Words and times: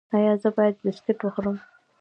ایا 0.17 0.33
زه 0.41 0.49
باید 0.57 0.75
بسکټ 0.83 1.19
وخورم؟ 1.23 1.57